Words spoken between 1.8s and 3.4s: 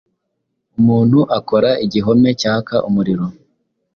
igihome cyaka umuriro